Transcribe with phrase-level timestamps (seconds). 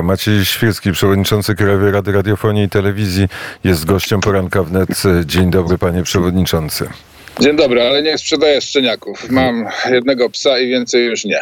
[0.00, 3.28] Maciej Świecki, przewodniczący Krajowej Rady Radiofonii i Telewizji,
[3.64, 4.88] jest gościem poranka wnet.
[5.24, 6.88] Dzień dobry, panie przewodniczący.
[7.40, 9.30] Dzień dobry, ale nie sprzedaję szczeniaków.
[9.30, 11.40] Mam jednego psa i więcej już nie.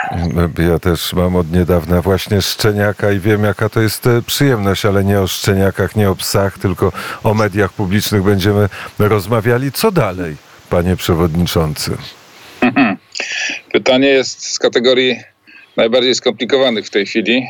[0.59, 5.05] Ja też mam od niedawna właśnie szczeniaka i wiem, jaka to jest e, przyjemność, ale
[5.05, 6.93] nie o szczeniakach, nie o psach, tylko
[7.23, 9.73] o mediach publicznych będziemy rozmawiali.
[9.73, 10.37] Co dalej,
[10.71, 11.91] panie przewodniczący?
[13.73, 15.17] Pytanie jest z kategorii
[15.77, 17.47] najbardziej skomplikowanych w tej chwili,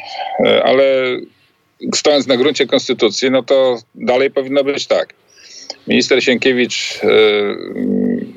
[0.46, 0.84] e, ale
[1.95, 5.14] stojąc na gruncie konstytucji, no to dalej powinno być tak.
[5.89, 7.09] Minister Sienkiewicz e,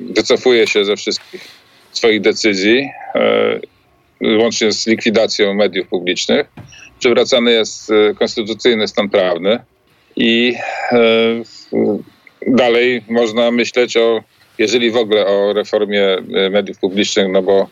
[0.00, 1.48] wycofuje się ze wszystkich
[1.92, 3.60] swoich decyzji, e,
[4.38, 6.46] łącznie z likwidacją mediów publicznych.
[6.98, 9.58] Przywracany jest konstytucyjny stan prawny
[10.16, 10.54] i
[12.46, 14.22] dalej można myśleć o,
[14.58, 16.16] jeżeli w ogóle o reformie
[16.50, 17.68] mediów publicznych, no bo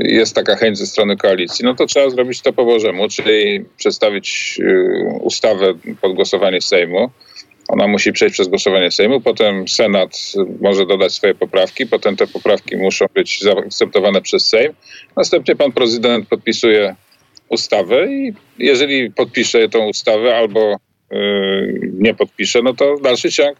[0.00, 4.58] jest taka chęć ze strony koalicji, no to trzeba zrobić to po Bożemu, czyli przedstawić
[4.60, 7.10] y, ustawę pod głosowanie Sejmu.
[7.68, 12.76] Ona musi przejść przez głosowanie Sejmu, potem Senat może dodać swoje poprawki, potem te poprawki
[12.76, 14.72] muszą być zaakceptowane przez Sejm.
[15.16, 16.94] Następnie pan prezydent podpisuje
[17.48, 20.76] ustawę i jeżeli podpisze tą ustawę albo
[21.92, 23.58] nie podpisze, no to dalszy ciąg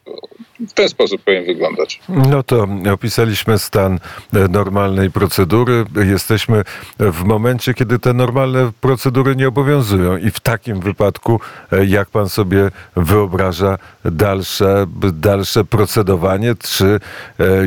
[0.68, 2.00] w ten sposób powinien wyglądać.
[2.08, 3.98] No to opisaliśmy stan
[4.34, 5.84] e, normalnej procedury.
[6.06, 6.62] Jesteśmy
[6.98, 11.40] w momencie, kiedy te normalne procedury nie obowiązują i w takim wypadku
[11.72, 16.54] e, jak pan sobie wyobraża dalsze, dalsze procedowanie?
[16.54, 17.00] Czy e,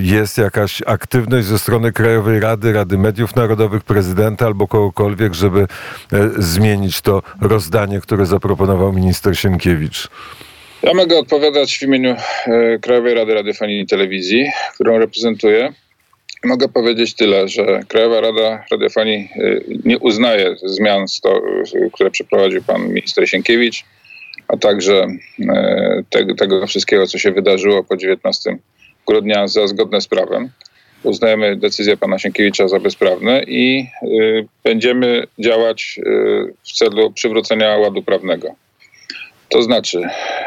[0.01, 5.67] jest jakaś aktywność ze strony Krajowej Rady, Rady Mediów Narodowych, prezydenta albo kogokolwiek, żeby
[6.37, 9.70] zmienić to rozdanie, które zaproponował minister Sienkiewicz?
[10.83, 15.73] Ja mogę odpowiadać w imieniu e, Krajowej Rady Radiofonii i Telewizji, którą reprezentuję.
[16.43, 21.05] Mogę powiedzieć tyle, że Krajowa Rada Radiofonii e, nie uznaje zmian,
[21.93, 23.83] które przeprowadził pan minister Sienkiewicz,
[24.47, 25.07] a także
[25.49, 28.57] e, tego, wszystkiego, co się wydarzyło po 19
[29.07, 30.49] grudnia za zgodne z prawem.
[31.03, 33.87] Uznajemy decyzję pana Sienkiewicza za bezprawne i
[34.63, 35.99] będziemy działać
[36.63, 38.55] w celu przywrócenia ładu prawnego.
[39.51, 40.01] To znaczy,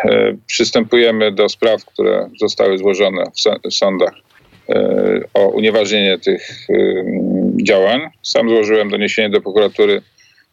[0.04, 3.24] e, przystępujemy do spraw, które zostały złożone
[3.64, 4.14] w sądach
[4.68, 6.74] e, o unieważnienie tych e,
[7.62, 8.00] działań.
[8.22, 10.02] Sam złożyłem doniesienie do prokuratury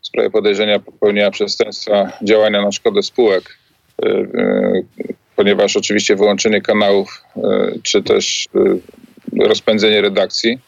[0.01, 3.57] w sprawie podejrzenia popełnienia przestępstwa działania na szkodę spółek,
[5.35, 7.23] ponieważ oczywiście wyłączenie kanałów
[7.83, 8.47] czy też
[9.39, 10.59] rozpędzenie redakcji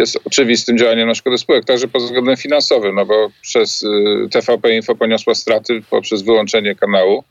[0.00, 4.76] jest oczywistym działaniem na szkodę spółek, także pod względem finansowym, no bo przez y, TVP
[4.76, 7.24] Info poniosła straty poprzez wyłączenie kanału.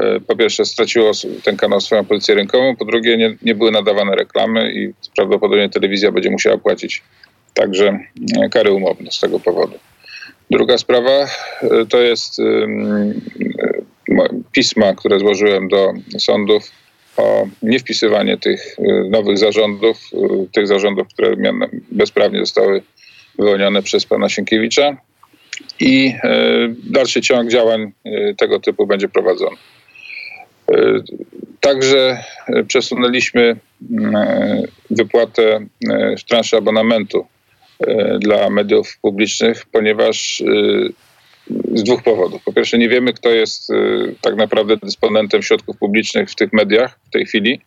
[0.00, 1.10] Y, po pierwsze straciło
[1.44, 6.12] ten kanał swoją pozycję rynkową, po drugie nie, nie były nadawane reklamy i prawdopodobnie telewizja
[6.12, 7.02] będzie musiała płacić
[7.54, 7.98] także
[8.44, 9.78] y, kary umowne z tego powodu.
[10.50, 11.26] Druga sprawa
[11.88, 12.36] to jest
[14.52, 16.70] pisma, które złożyłem do sądów
[17.16, 21.36] o niewpisywanie tych y, nowych zarządów, y, tych zarządów, które
[21.92, 22.82] bezprawnie zostały
[23.38, 24.96] wyłonione przez pana Sienkiewicza
[25.80, 27.92] i y, dalszy ciąg działań
[28.38, 29.56] tego typu będzie prowadzony.
[31.60, 32.24] Także
[32.68, 33.56] przesunęliśmy
[34.90, 35.66] wypłatę
[36.28, 37.26] transzy abonamentu
[38.18, 40.42] dla mediów publicznych, ponieważ
[41.74, 42.42] z dwóch powodów.
[42.44, 46.98] Po pierwsze, nie wiemy, kto jest y, tak naprawdę dysponentem środków publicznych w tych mediach
[47.08, 47.60] w tej chwili.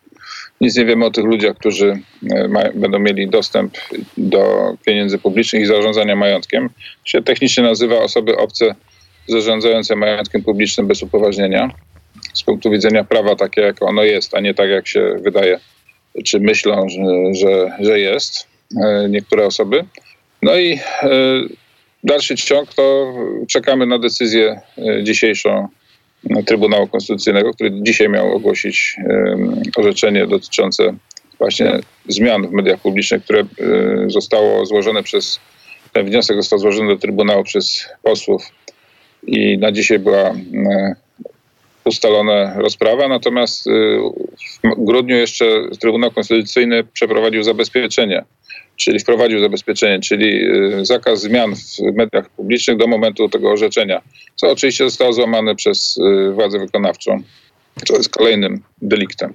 [0.62, 3.78] Nic nie wiemy o tych ludziach, którzy y, ma, będą mieli dostęp
[4.18, 6.70] do pieniędzy publicznych i zarządzania majątkiem.
[7.06, 8.76] Się technicznie nazywa osoby obce
[9.28, 11.72] zarządzające majątkiem publicznym bez upoważnienia.
[12.34, 15.60] Z punktu widzenia prawa takie, jak ono jest, a nie tak, jak się wydaje,
[16.26, 19.86] czy myślą, że, że, że jest y, niektóre osoby.
[20.42, 20.80] No i
[22.04, 23.14] dalszy ciąg to
[23.48, 25.68] czekamy na decyzję e, dzisiejszą
[26.46, 28.96] Trybunału Konstytucyjnego, który dzisiaj miał ogłosić
[29.76, 30.94] orzeczenie dotyczące
[31.38, 33.46] właśnie zmian w mediach publicznych, które e,
[34.08, 35.40] zostało złożone przez,
[35.94, 38.44] ten wniosek został złożony do Trybunału przez posłów.
[39.28, 40.34] I na dzisiaj była
[41.86, 43.72] ustalona rozprawa, natomiast e,
[44.64, 45.46] w grudniu jeszcze
[45.80, 48.24] Trybunał Konstytucyjny przeprowadził zabezpieczenie
[48.80, 50.46] czyli wprowadził zabezpieczenie, czyli
[50.80, 54.02] y, zakaz zmian w mediach publicznych do momentu tego orzeczenia,
[54.36, 57.24] co oczywiście zostało złamane przez y, władzę wykonawczą,
[57.88, 59.34] co jest kolejnym deliktem.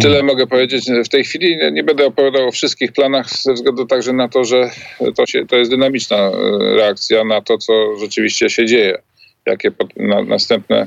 [0.00, 1.56] Tyle mogę powiedzieć w tej chwili.
[1.72, 4.70] Nie będę opowiadał o wszystkich planach ze względu także na to, że
[5.16, 6.32] to, się, to jest dynamiczna y,
[6.76, 8.98] reakcja na to, co rzeczywiście się dzieje.
[9.46, 10.86] Jakie na, następne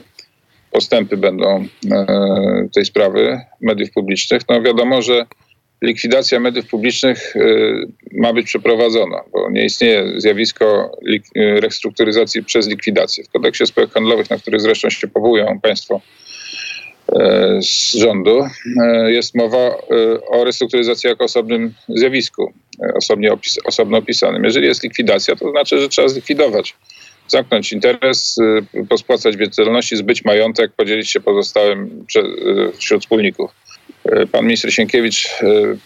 [0.72, 1.66] postępy będą
[2.74, 4.42] tej sprawy mediów publicznych.
[4.50, 5.26] No wiadomo, że
[5.82, 7.34] likwidacja mediów publicznych
[8.12, 10.92] ma być przeprowadzona, bo nie istnieje zjawisko
[11.36, 13.24] restrukturyzacji przez likwidację.
[13.24, 16.02] W kodeksie spółek handlowych, na który zresztą się powołują państwo
[17.62, 18.40] z rządu,
[19.08, 19.78] jest mowa
[20.28, 22.54] o restrukturyzacji jako osobnym zjawisku,
[22.96, 24.44] osobnie opis, osobno opisanym.
[24.44, 26.76] Jeżeli jest likwidacja, to znaczy, że trzeba zlikwidować
[27.32, 33.52] zamknąć interes, y, pospłacać więcej zbyć majątek, podzielić się pozostałym y, wśród wspólników.
[34.22, 35.30] Y, pan minister Sienkiewicz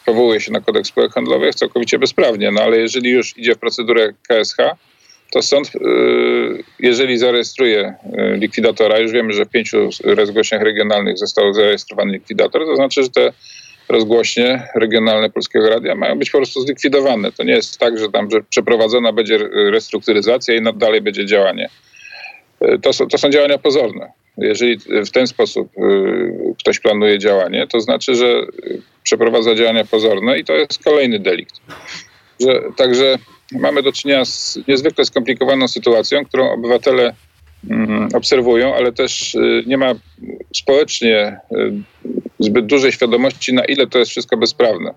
[0.06, 4.14] powołuje się na kodeks spółek handlowych całkowicie bezprawnie, no ale jeżeli już idzie w procedurę
[4.28, 4.58] KSH,
[5.32, 5.72] to sąd,
[6.80, 7.94] jeżeli zarejestruje
[8.34, 13.32] likwidatora, już wiemy, że w pięciu rozgłośniach regionalnych został zarejestrowany likwidator, to znaczy, że te
[13.90, 17.32] rozgłośnie regionalne Polskiego Radia mają być po prostu zlikwidowane.
[17.32, 19.38] To nie jest tak, że tam że przeprowadzona będzie
[19.72, 21.70] restrukturyzacja i dalej będzie działanie.
[22.60, 24.12] E, to to są działania pozorne.
[24.38, 25.82] Jeżeli w ten sposób e,
[26.60, 28.42] ktoś planuje działanie, to znaczy, że
[29.04, 31.62] przeprowadza działania pozorne i to jest kolejny delikt.
[32.42, 33.18] Że, także
[33.52, 37.14] mamy do czynienia z niezwykle skomplikowaną sytuacją, którą obywatele
[37.70, 39.94] mm, obserwują, ale też e, nie ma
[40.54, 41.40] społecznie
[42.40, 44.94] zbyt dużej świadomości, na ile to jest wszystko bezprawne.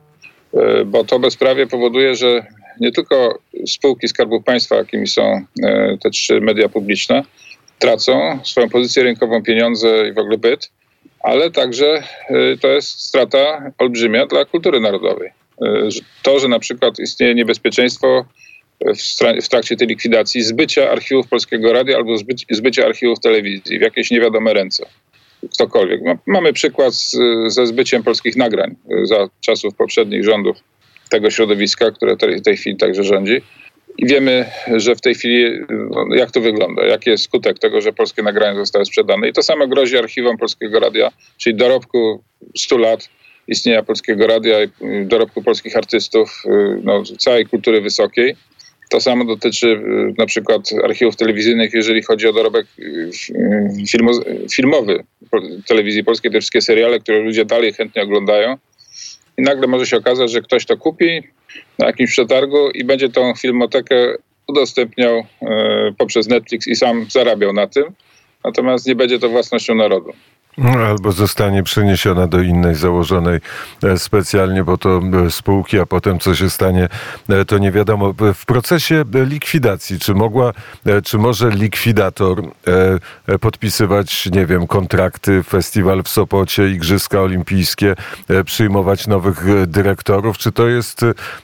[0.87, 2.47] Bo to bezprawie powoduje, że
[2.81, 5.45] nie tylko spółki Skarbu Państwa, jakimi są
[6.03, 7.25] te trzy media publiczne,
[7.79, 10.71] tracą swoją pozycję rynkową, pieniądze i w ogóle byt,
[11.21, 15.31] ale także e, to jest strata olbrzymia dla kultury narodowej.
[16.23, 18.25] To, że na przykład istnieje niebezpieczeństwo
[19.43, 22.17] w trakcie tej likwidacji zbycia archiwów Polskiego Radia albo
[22.51, 24.87] zbycia archiwów telewizji w jakieś niewiadome ręce
[25.55, 26.01] ktokolwiek.
[26.27, 26.95] Mamy przykład
[27.47, 30.57] ze zbyciem polskich nagrań za czasów poprzednich rządów
[31.11, 33.43] tego środowiska, które w tej chwili także rządzi.
[33.99, 34.45] I wiemy,
[34.77, 38.55] że w tej chwili, no, jak to wygląda, jaki jest skutek tego, że polskie nagrania
[38.55, 39.29] zostały sprzedane.
[39.29, 42.23] I to samo grozi archiwom Polskiego Radia, czyli dorobku
[42.57, 43.09] 100 lat
[43.49, 44.57] istnienia Polskiego Radia,
[45.05, 46.43] dorobku polskich artystów,
[46.83, 48.37] no, całej kultury wysokiej.
[48.91, 53.11] To samo dotyczy y, na przykład archiwów telewizyjnych, jeżeli chodzi o dorobek y,
[53.89, 54.13] filmo,
[54.53, 55.05] filmowy
[55.67, 58.57] telewizji polskiej, te wszystkie seriale, które ludzie dalej chętnie oglądają.
[59.39, 61.23] I nagle może się okazać, że ktoś to kupi
[61.79, 64.15] na jakimś przetargu i będzie tą filmotekę
[64.47, 65.25] udostępniał y,
[65.99, 67.85] poprzez Netflix i sam zarabiał na tym.
[68.45, 70.13] Natomiast nie będzie to własnością narodu.
[70.59, 73.41] No, albo zostanie przeniesiona do innej założonej
[73.83, 76.89] e, specjalnie po to e, spółki, a potem co się stanie,
[77.29, 78.15] e, to nie wiadomo.
[78.35, 80.53] W procesie likwidacji, czy mogła,
[81.05, 82.43] czy może likwidator
[83.41, 87.95] podpisywać, nie wiem, kontrakty, festiwal w Sopocie, Igrzyska Olimpijskie,
[88.45, 91.01] przyjmować nowych dyrektorów, czy to jest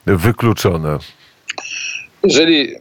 [0.07, 0.99] wykluczone?
[2.25, 2.79] Jeżeli y,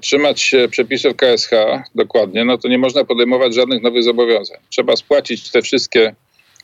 [0.00, 1.50] trzymać się przepisów KSH
[1.94, 4.58] dokładnie, no to nie można podejmować żadnych nowych zobowiązań.
[4.70, 6.14] Trzeba spłacić te wszystkie,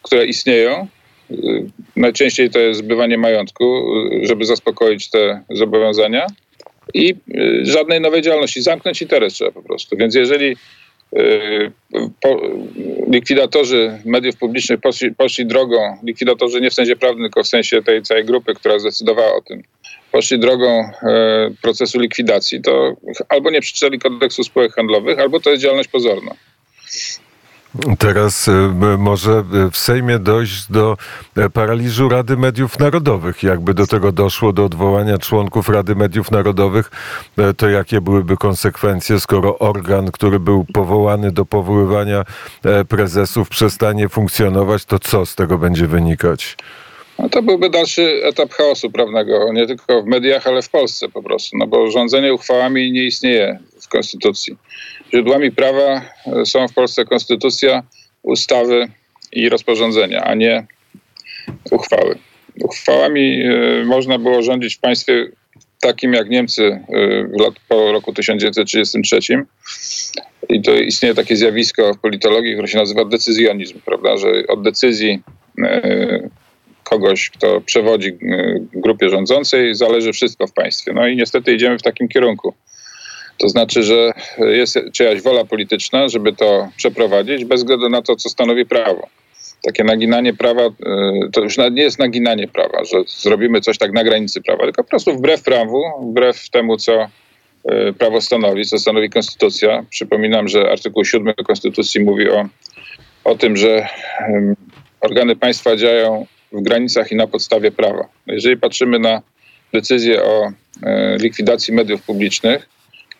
[0.02, 0.88] które istnieją.
[1.30, 1.36] Y,
[1.96, 6.26] najczęściej to jest zbywanie majątku, y, żeby zaspokoić te zobowiązania
[6.94, 7.14] i
[7.62, 8.62] żadnej nowej działalności.
[8.62, 9.96] Zamknąć interes trzeba po prostu.
[9.96, 10.56] Więc jeżeli
[12.20, 12.40] po,
[13.10, 18.02] likwidatorzy mediów publicznych poszli, poszli drogą, likwidatorzy nie w sensie prawnym, tylko w sensie tej
[18.02, 19.62] całej grupy, która zdecydowała o tym,
[20.12, 22.96] poszli drogą e, procesu likwidacji, to
[23.28, 26.34] albo nie przeczytali kodeksu spółek handlowych, albo to jest działalność pozorna.
[27.98, 28.52] Teraz e,
[28.98, 30.96] może w Sejmie dojść do
[31.36, 33.42] e, paraliżu Rady Mediów Narodowych.
[33.42, 36.90] Jakby do tego doszło, do odwołania członków Rady Mediów Narodowych,
[37.56, 42.24] to jakie byłyby konsekwencje, skoro organ, który był powołany do powoływania
[42.88, 46.56] prezesów, przestanie funkcjonować, to co z tego będzie wynikać?
[47.18, 51.22] No to byłby dalszy etap chaosu prawnego, nie tylko w mediach, ale w Polsce po
[51.22, 54.56] prostu, no bo rządzenie uchwałami nie istnieje w Konstytucji.
[55.10, 57.82] Źródłami prawa e, są w Polsce konstytucja,
[58.22, 58.88] ustawy
[59.32, 60.66] i rozporządzenia, a nie
[61.70, 62.18] uchwały.
[62.64, 65.28] Uchwałami y, można było rządzić w państwie
[65.80, 66.80] takim jak Niemcy
[67.40, 69.18] lat, po roku 1933.
[70.48, 75.22] I to istnieje takie zjawisko w politologii, które się nazywa decyzjonizm, prawda, że od decyzji
[76.92, 80.92] kogoś, kto przewodzi y, grupie rządzącej, zależy wszystko w państwie.
[80.92, 82.54] No i niestety idziemy w takim kierunku.
[83.38, 88.28] To znaczy, że jest czyjaś wola polityczna, żeby to przeprowadzić, bez względu na to, co
[88.28, 89.08] stanowi prawo.
[89.62, 90.70] Takie naginanie prawa, y,
[91.32, 94.90] to już nie jest naginanie prawa, że zrobimy coś tak na granicy prawa, tylko po
[94.90, 97.08] prostu wbrew prawu, wbrew temu, co
[97.72, 99.84] y, prawo stanowi, co stanowi konstytucja.
[99.90, 102.48] Przypominam, że artykuł 7 Konstytucji mówi o,
[103.24, 103.88] o tym, że
[105.00, 108.08] organy państwa działają w granicach i na podstawie prawa.
[108.26, 109.22] Jeżeli patrzymy na
[109.72, 112.68] decyzję o e, likwidacji mediów publicznych,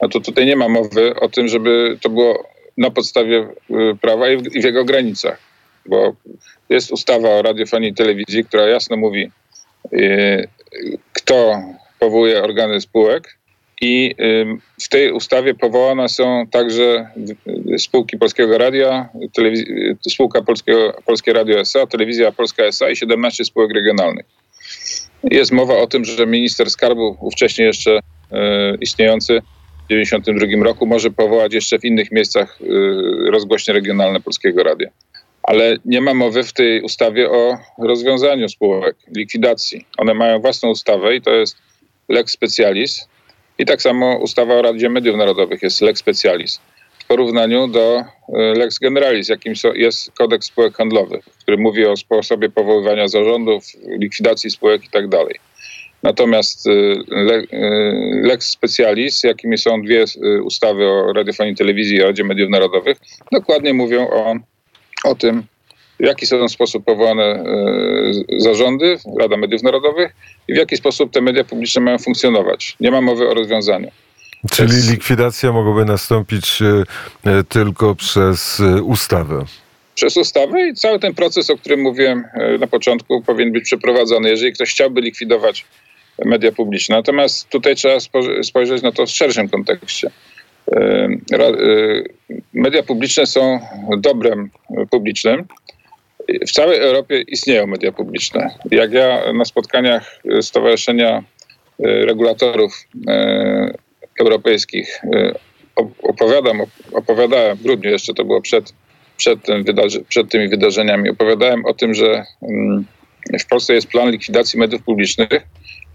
[0.03, 2.49] no to tutaj nie ma mowy o tym, żeby to było
[2.79, 3.49] na podstawie e,
[4.01, 5.39] prawa i w, jego granicach.
[5.87, 6.15] Bo
[6.69, 9.31] jest ustawa o radiofonii i telewizji, która jasno mówi,
[11.13, 11.63] kto
[11.99, 13.39] powołuje organy spółek.
[13.85, 14.15] I
[14.83, 17.07] w tej ustawie powołane są także
[17.79, 19.09] spółki Polskiego Radia,
[20.11, 24.27] spółka Polskiego, Polskie Radio SA, Telewizja Polska SA i 17 spółek regionalnych.
[25.31, 28.01] Jest mowa o tym, że minister skarbu, ówcześnie jeszcze
[28.81, 29.43] istniejący
[29.85, 32.59] w 1992 roku, może powołać jeszcze w innych miejscach
[33.31, 34.89] rozgłośnie regionalne Polskiego Radia.
[35.43, 39.87] Ale nie ma mowy w tej ustawie o rozwiązaniu spółek, likwidacji.
[39.99, 41.57] One mają własną ustawę i to jest
[42.09, 43.09] lex specialis.
[43.59, 46.61] I tak samo ustawa o Radzie Mediów Narodowych jest lex specialis
[46.99, 48.05] w porównaniu do e,
[48.39, 53.65] lex generalis, jakim jest kodeks spółek handlowych, który mówi o sposobie powoływania zarządów,
[53.99, 55.19] likwidacji spółek itd.
[55.19, 55.37] Tak
[56.03, 57.43] Natomiast e, e,
[58.23, 60.05] lex specialis, jakimi są dwie
[60.45, 62.99] ustawy o radiofonii, telewizji i Radzie Mediów Narodowych,
[63.33, 64.35] dokładnie mówią o,
[65.05, 65.43] o tym,
[66.01, 67.45] w jaki są sposób powołane
[68.39, 70.13] zarządy, Rada Mediów Narodowych
[70.49, 72.77] i w jaki sposób te media publiczne mają funkcjonować.
[72.81, 73.91] Nie ma mowy o rozwiązaniu.
[74.51, 76.85] Czyli likwidacja mogłaby nastąpić e,
[77.31, 79.45] e, tylko przez e, ustawę.
[79.95, 82.25] Przez ustawę i cały ten proces, o którym mówiłem
[82.61, 85.65] na początku, powinien być przeprowadzony, jeżeli ktoś chciałby likwidować
[86.25, 86.97] media publiczne.
[86.97, 87.99] Natomiast tutaj trzeba
[88.43, 90.11] spojrzeć na to w szerszym kontekście.
[92.55, 93.61] Media publiczne są
[93.99, 94.51] dobrem
[94.91, 95.45] publicznym.
[96.29, 98.51] W całej Europie istnieją media publiczne.
[98.71, 101.23] Jak ja na spotkaniach Stowarzyszenia
[101.79, 102.89] Regulatorów
[104.21, 105.35] europejskich y,
[106.03, 106.61] opowiadam,
[106.93, 108.73] opowiadałem w grudniu, jeszcze to było przed,
[109.17, 112.85] przed, tym wydarzy- przed tymi wydarzeniami, opowiadałem o tym, że mm,
[113.41, 115.43] w Polsce jest plan likwidacji mediów publicznych,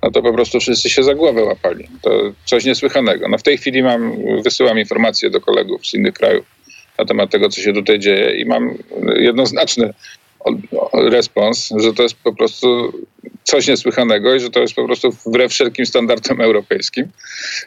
[0.03, 1.87] no to po prostu wszyscy się za głowę łapali.
[2.01, 3.27] To coś niesłychanego.
[3.27, 6.45] No w tej chwili mam, wysyłam informacje do kolegów z innych krajów
[6.99, 8.77] na temat tego, co się tutaj dzieje i mam
[9.15, 9.93] jednoznaczny
[10.93, 12.93] respons, że to jest po prostu
[13.43, 17.07] coś niesłychanego i że to jest po prostu wbrew wszelkim standardom europejskim.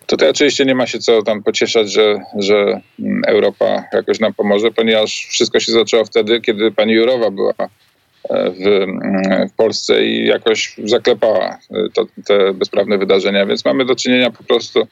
[0.07, 4.71] Tutaj oczywiście nie ma się co tam pocieszać, że, że mm, Europa jakoś nam pomoże,
[4.71, 7.55] ponieważ wszystko się zaczęło wtedy, kiedy pani Jurowa była
[8.31, 13.85] e, w, mm, w Polsce i jakoś zaklepała e, to, te bezprawne wydarzenia, więc mamy
[13.85, 14.87] do czynienia po prostu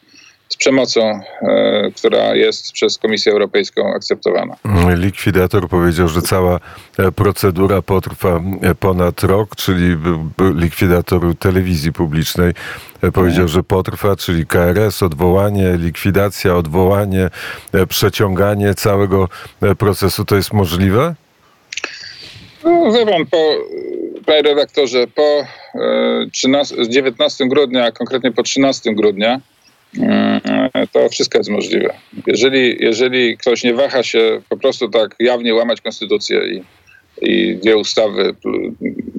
[0.49, 4.57] z przemocą, e, która jest przez Komisję Europejską akceptowana.
[4.97, 6.61] Likwidator powiedział, że cała
[6.99, 9.97] e, procedura potrwa e, ponad rok, czyli
[10.55, 12.53] likwidator telewizji publicznej
[13.15, 17.31] powiedział, że potrwa, czyli KRS, odwołanie, likwidacja, odwołanie,
[17.89, 19.29] przeciąganie całego
[19.79, 20.25] procesu.
[20.25, 21.15] To jest możliwe?
[22.65, 23.55] No, wie pan, po,
[24.27, 25.45] panie redaktorze, po
[26.33, 29.41] 13, 19 grudnia, a konkretnie po 13 grudnia,
[30.93, 31.95] to wszystko jest możliwe.
[32.27, 36.63] Jeżeli, jeżeli ktoś nie waha się po prostu tak jawnie łamać konstytucję i,
[37.23, 38.35] i dwie ustawy,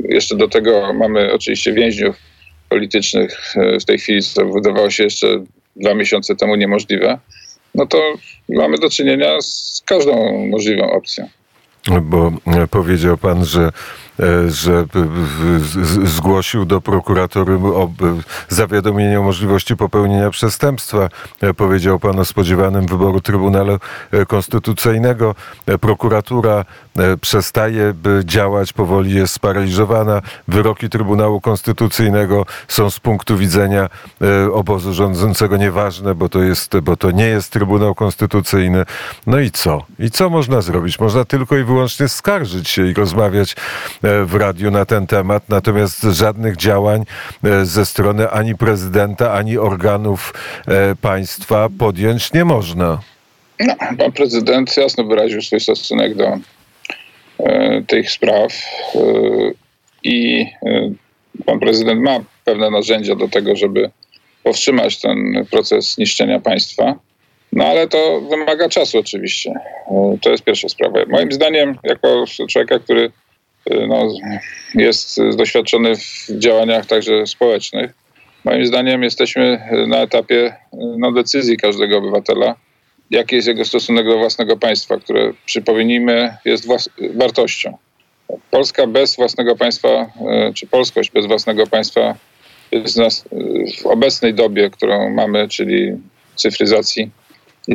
[0.09, 2.15] jeszcze do tego mamy oczywiście więźniów
[2.69, 5.43] politycznych w tej chwili, co wydawało się jeszcze
[5.75, 7.19] dwa miesiące temu niemożliwe,
[7.75, 8.13] no to
[8.49, 11.29] mamy do czynienia z każdą możliwą opcją.
[12.01, 12.33] Bo
[12.71, 13.71] powiedział pan, że E,
[14.47, 14.85] że
[16.03, 17.91] zgłosił do prokuratury o
[18.49, 21.09] zawiadomienie o możliwości popełnienia przestępstwa.
[21.41, 23.77] E, powiedział pan o spodziewanym wyboru Trybunału
[24.11, 25.35] e, Konstytucyjnego.
[25.81, 26.65] Prokuratura
[27.21, 30.21] przestaje działać, powoli jest sparaliżowana.
[30.47, 33.89] Wyroki Trybunału Konstytucyjnego są z punktu widzenia
[34.53, 38.85] obozu rządzącego nieważne, bo to, jest, bo to nie jest Trybunał Konstytucyjny.
[39.27, 39.85] No i co?
[39.99, 40.99] I co można zrobić?
[40.99, 43.55] Można tylko i wyłącznie skarżyć się i rozmawiać
[44.03, 47.03] E, w radiu na ten temat, natomiast żadnych działań
[47.43, 50.33] e, ze strony ani prezydenta, ani organów
[50.67, 52.99] e, państwa podjąć nie można.
[53.59, 56.37] No, pan prezydent jasno wyraził swój stosunek do
[57.87, 58.53] tych spraw
[60.03, 60.45] i
[61.45, 63.91] pan prezydent ma pewne narzędzia do tego, żeby
[64.43, 66.95] powstrzymać ten proces niszczenia państwa.
[67.53, 69.53] No ale to wymaga czasu oczywiście.
[70.21, 70.99] To jest pierwsza sprawa.
[71.09, 73.11] Moim zdaniem, jako człowieka, który
[73.87, 74.07] no,
[74.75, 77.93] jest doświadczony w działaniach także społecznych.
[78.45, 82.55] Moim zdaniem jesteśmy na etapie no, decyzji każdego obywatela,
[83.09, 86.67] jaki jest jego stosunek do własnego państwa, które, przypomnijmy, jest
[87.15, 87.77] wartością.
[88.51, 92.15] Polska bez własnego państwa, e, czy polskość bez własnego państwa
[92.71, 93.25] jest nas
[93.81, 95.91] w obecnej dobie, którą mamy, czyli
[96.35, 97.11] cyfryzacji,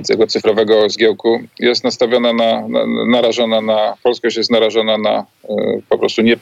[0.02, 5.54] tego cyfrowego zgiełku jest nastawiona na, na narażona na, polskość jest narażona na e,
[5.88, 6.36] po prostu nie,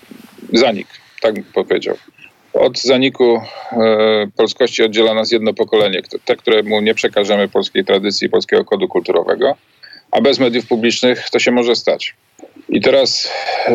[0.53, 0.87] zanik,
[1.21, 1.97] tak bym powiedział.
[2.53, 3.41] Od zaniku
[3.73, 9.57] e, polskości oddziela nas jedno pokolenie, te, któremu nie przekażemy polskiej tradycji, polskiego kodu kulturowego,
[10.11, 12.15] a bez mediów publicznych to się może stać.
[12.69, 13.33] I teraz
[13.67, 13.73] e,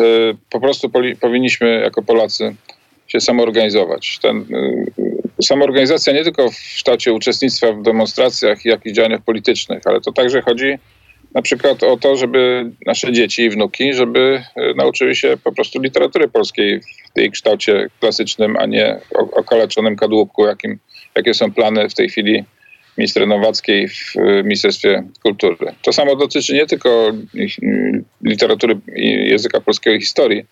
[0.50, 2.54] po prostu powinniśmy jako Polacy
[3.06, 4.18] się samoorganizować.
[4.22, 4.44] Ten,
[5.42, 10.42] samoorganizacja nie tylko w kształcie uczestnictwa w demonstracjach i jakichś działaniach politycznych, ale to także
[10.42, 10.78] chodzi
[11.34, 14.42] na przykład o to, żeby nasze dzieci i wnuki, żeby
[14.76, 20.78] nauczyły się po prostu literatury polskiej w tej kształcie klasycznym, a nie okaleczonym kadłubku, jakim,
[21.16, 22.44] jakie są plany w tej chwili
[22.98, 24.14] ministra Nowackiej w
[24.44, 25.56] Ministerstwie Kultury.
[25.82, 27.12] To samo dotyczy nie tylko
[28.22, 30.44] literatury i języka polskiego i historii,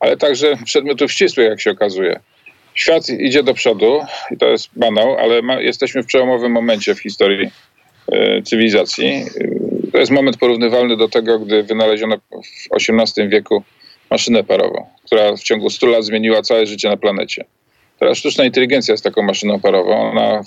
[0.00, 2.20] ale także przedmiotów ścisłych, jak się okazuje.
[2.74, 4.00] Świat idzie do przodu
[4.30, 7.50] i to jest banał, ale ma, jesteśmy w przełomowym momencie w historii
[8.12, 9.24] e, cywilizacji.
[9.92, 13.62] To jest moment porównywalny do tego, gdy wynaleziono w XVIII wieku
[14.10, 17.44] maszynę parową, która w ciągu 100 lat zmieniła całe życie na planecie.
[17.98, 20.10] Teraz sztuczna inteligencja jest taką maszyną parową.
[20.10, 20.42] Ona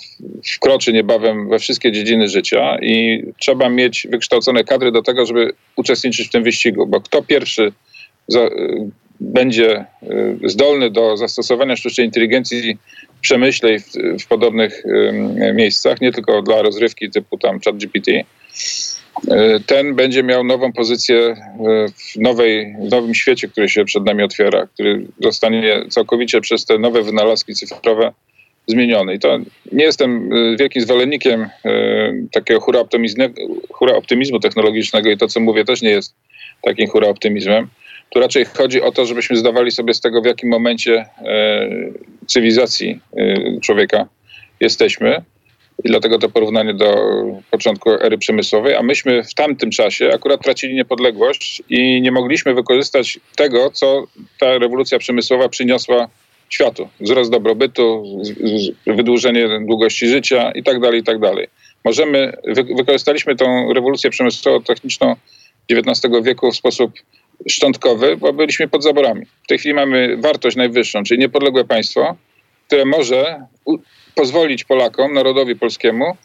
[0.54, 6.28] wkroczy niebawem we wszystkie dziedziny życia i trzeba mieć wykształcone kadry do tego, żeby uczestniczyć
[6.28, 7.72] w tym wyścigu, bo kto pierwszy
[8.28, 8.40] za,
[9.20, 12.78] będzie y, zdolny do zastosowania sztucznej inteligencji
[13.16, 14.84] w przemyśle i w, w podobnych
[15.54, 18.24] miejscach, nie tylko dla rozrywki typu tam ChatGPT, y,
[19.66, 21.34] ten będzie miał nową pozycję y,
[21.92, 26.78] w, nowej, w nowym świecie, który się przed nami otwiera, który zostanie całkowicie przez te
[26.78, 28.12] nowe wynalazki cyfrowe
[28.66, 29.14] zmieniony.
[29.14, 29.38] I to
[29.72, 31.48] nie jestem wielkim zwolennikiem
[32.32, 32.84] takiego hura,
[33.72, 36.14] hura optymizmu technologicznego i to, co mówię, też nie jest
[36.62, 37.68] takim hura optymizmem.
[38.10, 41.68] Tu raczej chodzi o to, żebyśmy zdawali sobie z tego, w jakim momencie e,
[42.26, 44.06] cywilizacji e, człowieka
[44.60, 45.22] jesteśmy.
[45.84, 46.94] I dlatego to porównanie do
[47.50, 53.20] początku ery przemysłowej, a myśmy w tamtym czasie akurat tracili niepodległość i nie mogliśmy wykorzystać
[53.36, 54.06] tego, co
[54.38, 56.08] ta rewolucja przemysłowa przyniosła
[56.48, 56.88] światu.
[57.00, 58.04] Wzrost dobrobytu,
[58.86, 61.46] wydłużenie długości życia i tak dalej, i tak dalej.
[61.84, 62.32] Możemy,
[62.76, 65.14] wykorzystaliśmy tą rewolucję przemysłowo-techniczną
[65.70, 66.92] XIX wieku w sposób
[67.48, 69.26] szczątkowy, bo byliśmy pod zaborami.
[69.42, 72.16] W tej chwili mamy wartość najwyższą, czyli niepodległe państwo,
[72.66, 73.46] które może
[74.14, 76.16] pozwolić Polakom, narodowi polskiemu,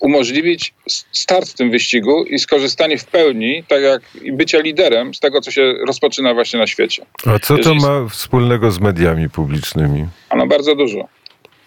[0.00, 0.74] umożliwić
[1.12, 5.40] start w tym wyścigu i skorzystanie w pełni, tak jak i bycia liderem z tego,
[5.40, 7.06] co się rozpoczyna właśnie na świecie.
[7.26, 7.80] A co Jeżeli...
[7.80, 10.06] to ma wspólnego z mediami publicznymi?
[10.28, 11.08] Ano bardzo dużo.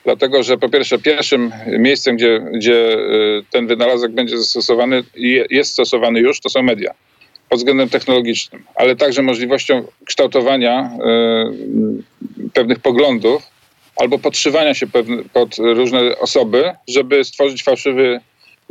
[0.04, 5.04] Dlatego, że po pierwsze, pierwszym miejscem, gdzie, gdzie y, ten wynalazek będzie zastosowany,
[5.50, 6.94] jest stosowany już, to są media
[7.50, 10.92] pod względem technologicznym, ale także możliwością kształtowania
[12.40, 13.44] y, pewnych poglądów
[13.96, 14.88] albo podszywania się
[15.34, 18.20] pod różne osoby, żeby stworzyć fałszywy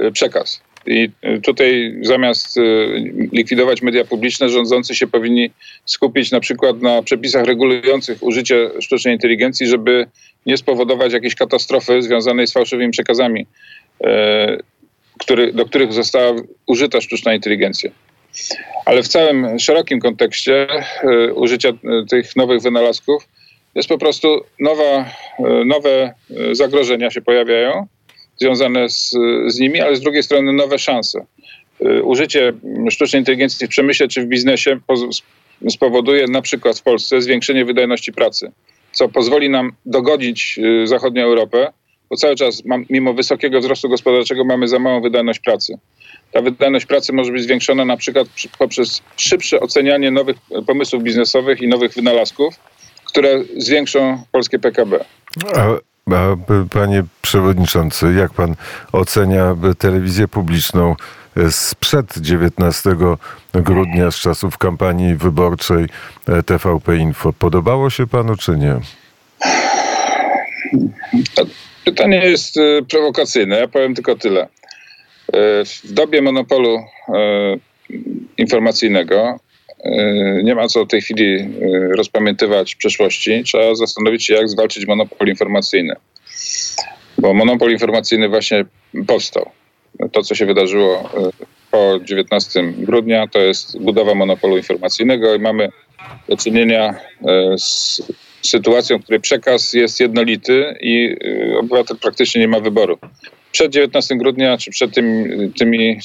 [0.01, 0.63] y, przekaz.
[0.87, 2.59] I y, tutaj zamiast
[3.33, 5.51] likwidować media publiczne, rządzący się powinni
[5.87, 10.07] skupić na przykład na przepisach regulujących użycie sztucznej inteligencji, żeby
[10.47, 13.47] nie spowodować jakiejś katastrofy związanej z fałszywymi przekazami,
[15.19, 16.35] który, do których została
[16.67, 17.91] użyta sztuczna inteligencja.
[18.85, 21.75] Ale w całym szerokim kontekście e, użycia e,
[22.11, 23.29] tych nowych wynalazków
[23.75, 25.05] jest po prostu nowa, e,
[25.65, 26.15] nowe
[26.53, 27.87] zagrożenia się pojawiają
[28.41, 29.11] związane z,
[29.47, 31.27] z nimi, ale z drugiej strony nowe szanse.
[32.03, 32.53] Użycie
[32.91, 34.79] sztucznej inteligencji w przemyśle czy w biznesie
[35.71, 38.53] spowoduje na przykład w Polsce zwiększenie wydajności pracy,
[38.93, 41.73] co pozwoli nam dogodzić zachodnią Europę,
[42.11, 45.79] bo cały czas mimo wysokiego wzrostu gospodarczego mamy za małą wydajność pracy
[46.33, 50.37] ta wydajność pracy może być zwiększona na przykład poprzez szybsze ocenianie nowych
[50.67, 52.55] pomysłów biznesowych i nowych wynalazków,
[53.05, 55.05] które zwiększą polskie PKB.
[55.57, 55.67] A,
[56.71, 58.55] panie przewodniczący, jak pan
[58.93, 60.97] ocenia telewizję publiczną
[61.51, 62.91] sprzed 19
[63.55, 65.87] grudnia, z czasów kampanii wyborczej
[66.47, 67.33] TVP Info?
[67.33, 68.75] Podobało się panu czy nie?
[71.85, 72.55] Pytanie jest
[72.91, 73.59] prowokacyjne.
[73.59, 74.49] Ja powiem tylko tyle.
[75.33, 76.85] E, w dobie monopolu e,
[78.39, 79.41] informacyjnego
[79.85, 81.49] e, nie ma co w tej chwili
[81.97, 83.43] rozpamiętywać przeszłości.
[83.45, 85.95] Trzeba zastanowić się, jak zwalczyć monopol informacyjny.
[87.19, 88.65] Bo monopol informacyjny właśnie
[89.07, 89.51] powstał.
[90.13, 91.11] To, co się wydarzyło
[91.71, 95.69] po 19 grudnia, to jest budowa monopolu informacyjnego i mamy
[96.29, 96.95] do czynienia
[97.57, 98.03] z
[98.43, 101.17] sytuacją, w której przekaz jest jednolity i
[101.61, 102.99] obywatel praktycznie nie ma wyboru
[103.53, 105.27] przed 19 grudnia, czy przed tym,
[105.59, 105.99] tymi e,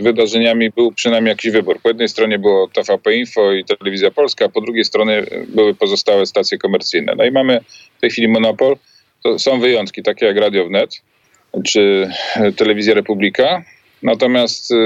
[0.00, 1.80] wydarzeniami był przynajmniej jakiś wybór.
[1.82, 6.26] Po jednej stronie było TVP Info i Telewizja Polska, a po drugiej stronie były pozostałe
[6.26, 7.14] stacje komercyjne.
[7.16, 7.60] No i mamy
[7.98, 8.76] w tej chwili monopol.
[9.22, 11.02] To są wyjątki, takie jak Radio Wnet
[11.64, 12.10] czy
[12.56, 13.64] Telewizja Republika.
[14.02, 14.76] Natomiast e,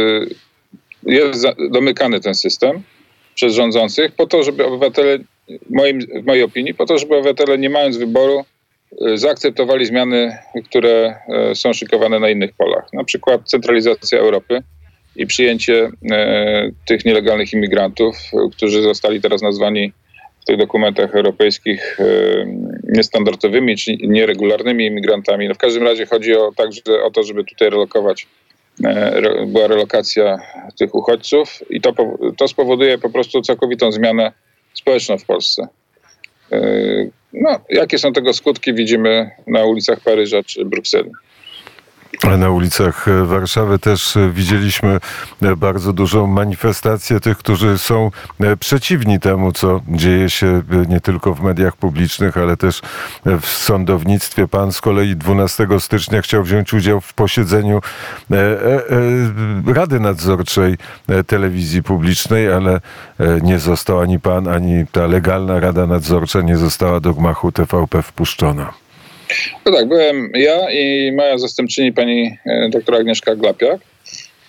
[1.06, 2.82] jest domykany ten system
[3.34, 5.18] przez rządzących po to, żeby obywatele,
[5.70, 8.53] moim, w mojej opinii, po to, żeby obywatele nie mając wyboru E,
[9.14, 12.92] zaakceptowali zmiany, które e, są szykowane na innych polach.
[12.92, 14.62] Na przykład centralizacja Europy
[15.16, 18.16] i przyjęcie e, tych nielegalnych imigrantów,
[18.52, 19.92] którzy zostali teraz nazwani
[20.40, 21.98] w tych dokumentach europejskich
[22.88, 25.48] niestandardowymi czy nieregularnymi imigrantami.
[25.48, 28.26] No w każdym razie chodzi o także o to, żeby tutaj relokować,
[28.84, 30.38] re, była relokacja
[30.78, 31.92] tych uchodźców i to,
[32.36, 34.32] to spowoduje po prostu całkowitą zmianę
[34.74, 35.68] społeczną w Polsce.
[36.54, 41.10] E, no, jakie są tego skutki, widzimy na ulicach Paryża czy Brukseli.
[42.38, 45.00] Na ulicach Warszawy też widzieliśmy
[45.56, 48.10] bardzo dużą manifestację tych, którzy są
[48.60, 52.80] przeciwni temu, co dzieje się nie tylko w mediach publicznych, ale też
[53.40, 54.48] w sądownictwie.
[54.48, 57.80] Pan z kolei 12 stycznia chciał wziąć udział w posiedzeniu
[58.30, 60.76] e, e, Rady Nadzorczej
[61.26, 62.80] Telewizji Publicznej, ale
[63.42, 68.83] nie został ani pan, ani ta legalna Rada Nadzorcza nie została do gmachu TVP wpuszczona.
[69.66, 73.80] No tak, byłem ja i moja zastępczyni pani e, doktor Agnieszka Glapiak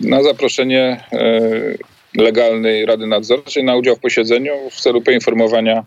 [0.00, 1.40] na zaproszenie e,
[2.22, 5.84] legalnej Rady Nadzorczej na udział w posiedzeniu w celu poinformowania,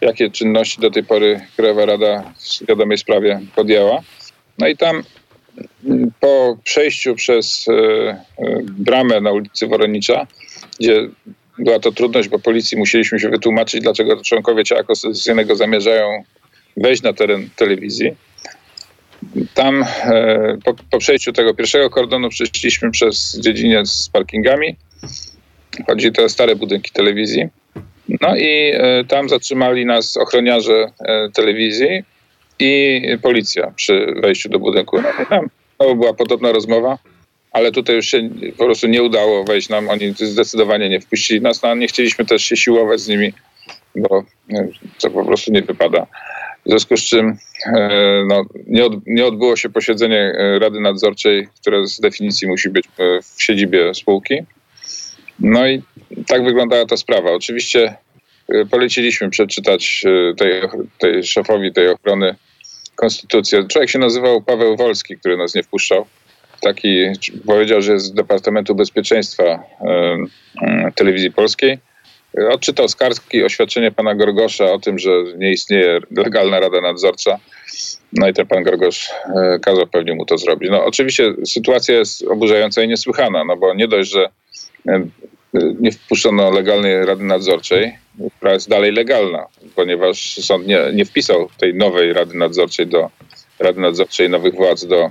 [0.00, 2.32] jakie czynności do tej pory Krajowa Rada
[2.62, 4.02] w wiadomej sprawie podjęła.
[4.58, 5.02] No i tam
[6.20, 8.24] po przejściu przez e,
[8.62, 10.26] bramę na ulicy Woronicza,
[10.80, 11.08] gdzie
[11.58, 16.24] była to trudność, bo policji musieliśmy się wytłumaczyć, dlaczego członkowie ciała konstytucyjnego zamierzają
[16.76, 18.16] wejść na teren telewizji
[19.54, 24.76] tam e, po, po, przejściu tego pierwszego kordonu przeszliśmy przez dziedziniec z parkingami.
[25.86, 27.48] Chodzi o stare budynki telewizji.
[28.20, 32.04] No i e, tam zatrzymali nas ochroniarze e, telewizji
[32.58, 35.02] i policja przy wejściu do budynku.
[35.02, 36.98] No, tam była podobna rozmowa,
[37.52, 39.88] ale tutaj już się po prostu nie udało wejść nam.
[39.88, 41.62] Oni zdecydowanie nie wpuścili nas.
[41.62, 43.32] No, nie chcieliśmy też się siłować z nimi,
[43.96, 44.24] bo
[45.00, 46.06] to po prostu nie wypada.
[46.68, 51.48] W związku z czym e, no, nie, od, nie odbyło się posiedzenie e, Rady Nadzorczej,
[51.60, 54.34] które z definicji musi być e, w siedzibie spółki.
[55.40, 55.82] No i
[56.26, 57.30] tak wyglądała ta sprawa.
[57.30, 57.94] Oczywiście
[58.70, 60.04] poleciliśmy przeczytać
[60.38, 60.52] tej,
[60.98, 62.34] tej szefowi tej ochrony
[62.96, 63.64] konstytucję.
[63.68, 66.06] Człowiek się nazywał Paweł Wolski, który nas nie wpuszczał.
[66.60, 67.06] Taki
[67.46, 69.62] powiedział, że jest z Departamentu Bezpieczeństwa
[70.94, 71.78] Telewizji Polskiej
[72.50, 77.38] Odczytał skargi oświadczenie pana Gorgosza o tym, że nie istnieje legalna rada nadzorcza.
[78.12, 80.70] No i ten pan Gorgosz e, kazał pewnie mu to zrobić.
[80.70, 84.28] No oczywiście sytuacja jest oburzająca i niesłychana, no bo nie dość, że
[84.88, 85.06] e,
[85.80, 87.98] nie wpuszczono legalnej rady nadzorczej,
[88.36, 93.10] która jest dalej legalna, ponieważ sąd nie, nie wpisał tej nowej rady nadzorczej do
[93.58, 95.10] rady nadzorczej nowych władz do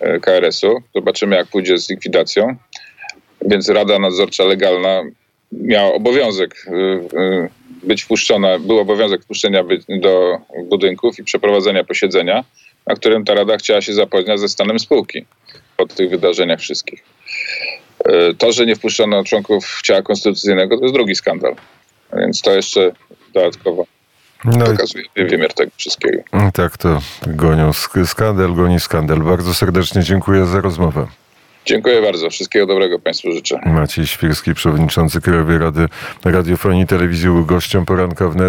[0.00, 0.82] e, KRS-u.
[0.94, 2.56] Zobaczymy, jak pójdzie z likwidacją.
[3.42, 5.02] Więc rada nadzorcza legalna
[5.52, 6.70] miała obowiązek y,
[7.18, 7.48] y,
[7.82, 12.44] być wpuszczona, był obowiązek wpuszczenia do budynków i przeprowadzenia posiedzenia,
[12.86, 15.24] na którym ta Rada chciała się zapoznać ze stanem spółki
[15.76, 17.04] po tych wydarzeniach wszystkich.
[18.08, 21.56] Y, to, że nie wpuszczono członków ciała konstytucyjnego, to jest drugi skandal.
[22.16, 22.92] Więc to jeszcze
[23.34, 23.86] dodatkowo
[24.44, 25.24] no pokazuje i...
[25.24, 26.22] wymiar tego wszystkiego.
[26.54, 27.72] Tak, to gonią
[28.04, 29.18] skandal, goni skandal.
[29.18, 31.06] Bardzo serdecznie dziękuję za rozmowę.
[31.68, 32.30] Dziękuję bardzo.
[32.30, 33.60] Wszystkiego dobrego Państwu życzę.
[33.66, 35.86] Maciej Świrski, przewodniczący Krajowej Rady
[36.24, 38.46] Radiofonii i Telewizji, był gościem poranka wnet.